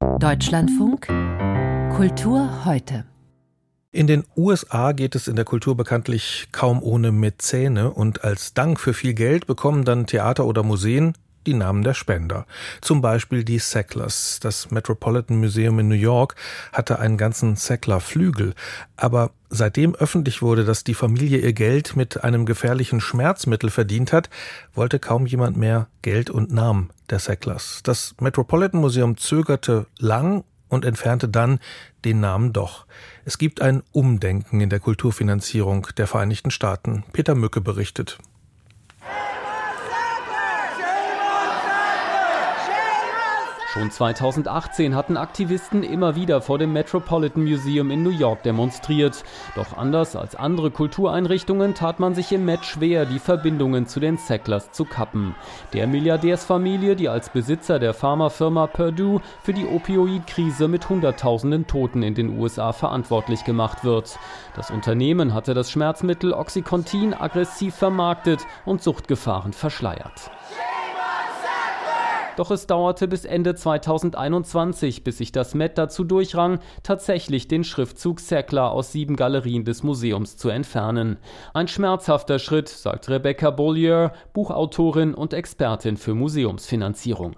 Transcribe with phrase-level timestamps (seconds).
[0.00, 1.06] Deutschlandfunk
[1.96, 3.04] Kultur heute.
[3.92, 8.80] In den USA geht es in der Kultur bekanntlich kaum ohne Mäzene und als Dank
[8.80, 11.14] für viel Geld bekommen dann Theater oder Museen
[11.46, 12.46] die Namen der Spender.
[12.80, 14.38] Zum Beispiel die Sacklers.
[14.40, 16.36] Das Metropolitan Museum in New York
[16.72, 18.54] hatte einen ganzen Sackler-Flügel.
[18.96, 24.28] Aber seitdem öffentlich wurde, dass die Familie ihr Geld mit einem gefährlichen Schmerzmittel verdient hat,
[24.74, 27.80] wollte kaum jemand mehr Geld und Namen der Sacklers.
[27.82, 31.60] Das Metropolitan Museum zögerte lang und entfernte dann
[32.04, 32.86] den Namen doch.
[33.24, 37.04] Es gibt ein Umdenken in der Kulturfinanzierung der Vereinigten Staaten.
[37.12, 38.18] Peter Mücke berichtet.
[43.78, 49.22] Schon 2018 hatten Aktivisten immer wieder vor dem Metropolitan Museum in New York demonstriert.
[49.54, 54.16] Doch anders als andere Kultureinrichtungen tat man sich im Met schwer, die Verbindungen zu den
[54.16, 55.36] Sacklers zu kappen.
[55.74, 62.16] Der Milliardärsfamilie, die als Besitzer der Pharmafirma Purdue für die Opioidkrise mit Hunderttausenden Toten in
[62.16, 64.18] den USA verantwortlich gemacht wird.
[64.56, 70.32] Das Unternehmen hatte das Schmerzmittel Oxycontin aggressiv vermarktet und Suchtgefahren verschleiert.
[72.38, 78.20] Doch es dauerte bis Ende 2021, bis sich das Met dazu durchrang, tatsächlich den Schriftzug
[78.20, 81.16] Sackler aus sieben Galerien des Museums zu entfernen.
[81.52, 87.34] Ein schmerzhafter Schritt, sagt Rebecca Bollier, Buchautorin und Expertin für Museumsfinanzierung.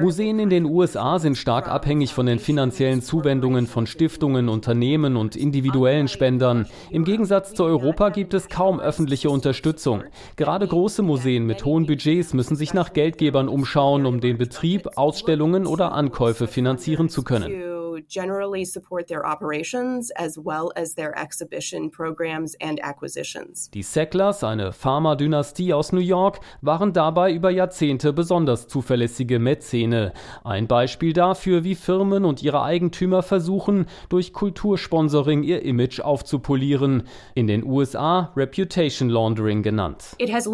[0.00, 5.36] Museen in den USA sind stark abhängig von den finanziellen Zuwendungen von Stiftungen, Unternehmen und
[5.36, 6.66] individuellen Spendern.
[6.90, 10.02] Im Gegensatz zu Europa gibt es kaum öffentliche Unterstützung.
[10.36, 15.66] Gerade große Museen mit hohen Budgets müssen sich nach Geldgebern umschauen, um den Betrieb, Ausstellungen
[15.66, 22.54] oder Ankäufe finanzieren zu können generally support their operations as well as their exhibition programs
[22.60, 23.70] and acquisitions.
[23.70, 30.12] Die Sacklers, eine Pharma-Dynastie aus New York, waren dabei über Jahrzehnte besonders zuverlässige Mäzene.
[30.44, 37.04] Ein Beispiel dafür, wie Firmen und ihre Eigentümer versuchen, durch Kultursponsoring ihr Image aufzupolieren.
[37.34, 40.16] In den USA Reputation Laundering genannt.
[40.18, 40.46] Es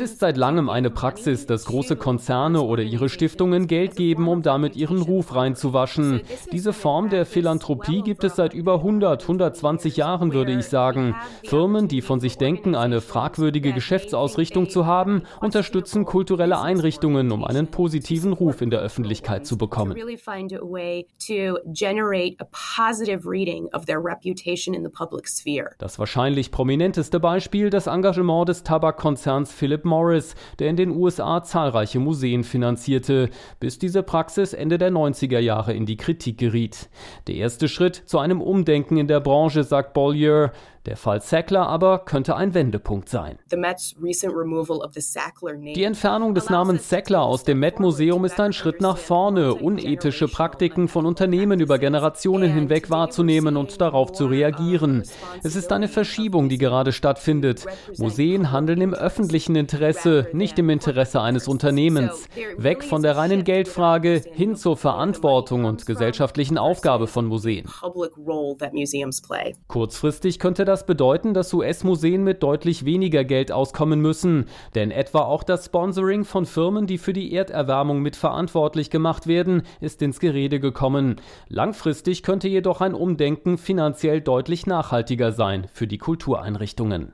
[0.00, 4.61] ist seit langem eine Praxis, dass große Konzerne oder ihre Stiftungen Geld geben, um damit
[4.62, 6.20] damit ihren Ruf reinzuwaschen.
[6.52, 11.16] Diese Form der Philanthropie gibt es seit über 100, 120 Jahren, würde ich sagen.
[11.44, 17.66] Firmen, die von sich denken, eine fragwürdige Geschäftsausrichtung zu haben, unterstützen kulturelle Einrichtungen, um einen
[17.66, 19.96] positiven Ruf in der Öffentlichkeit zu bekommen.
[25.78, 31.98] Das wahrscheinlich prominenteste Beispiel das Engagement des Tabakkonzerns Philip Morris, der in den USA zahlreiche
[31.98, 36.88] Museen finanzierte, bis diese Praxis Ende der 90er Jahre in die Kritik geriet.
[37.26, 40.52] Der erste Schritt zu einem Umdenken in der Branche, sagt Bollier,
[40.86, 43.38] der Fall Sackler aber könnte ein Wendepunkt sein.
[45.74, 50.88] Die Entfernung des Namens Sackler aus dem Met-Museum ist ein Schritt nach vorne, unethische Praktiken
[50.88, 55.04] von Unternehmen über Generationen hinweg wahrzunehmen und darauf zu reagieren.
[55.44, 57.64] Es ist eine Verschiebung, die gerade stattfindet.
[57.98, 62.26] Museen handeln im öffentlichen Interesse, nicht im Interesse eines Unternehmens.
[62.56, 67.68] Weg von der reinen Geldfrage hin zur Verantwortung und gesellschaftlichen Aufgabe von Museen.
[69.68, 74.46] Kurzfristig könnte das das bedeuten, dass US-Museen mit deutlich weniger Geld auskommen müssen.
[74.74, 80.00] Denn etwa auch das Sponsoring von Firmen, die für die Erderwärmung mitverantwortlich gemacht werden, ist
[80.00, 81.16] ins Gerede gekommen.
[81.48, 87.10] Langfristig könnte jedoch ein Umdenken finanziell deutlich nachhaltiger sein für die Kultureinrichtungen.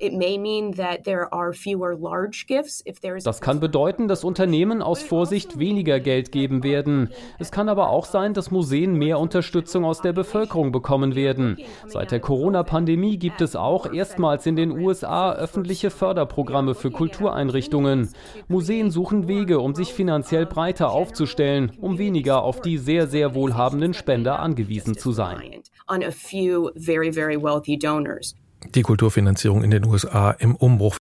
[3.25, 7.09] Das kann bedeuten, dass Unternehmen aus Vorsicht weniger Geld geben werden.
[7.41, 11.57] Es kann aber auch sein, dass Museen mehr Unterstützung aus der Bevölkerung bekommen werden.
[11.89, 18.11] Seit der Corona-Pandemie gibt es es auch erstmals in den USA öffentliche Förderprogramme für Kultureinrichtungen.
[18.47, 23.95] Museen suchen Wege, um sich finanziell breiter aufzustellen, um weniger auf die sehr, sehr wohlhabenden
[23.95, 25.41] Spender angewiesen zu sein.
[28.75, 30.99] Die Kulturfinanzierung in den USA im Umbruch.